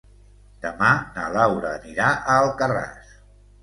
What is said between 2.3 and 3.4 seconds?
Alcarràs.